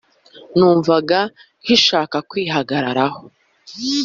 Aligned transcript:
numvaga 0.57 1.19
nkishaka 1.61 2.17
kwihagararaho. 2.29 3.21